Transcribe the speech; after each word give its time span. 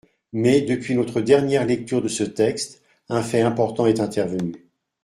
Mais, 0.33 0.61
depuis 0.61 0.95
notre 0.95 1.21
dernière 1.21 1.63
lecture 1.63 2.01
de 2.01 2.07
ce 2.07 2.23
texte, 2.23 2.81
un 3.07 3.21
fait 3.21 3.41
important 3.41 3.85
est 3.85 3.99
intervenu. 3.99 4.67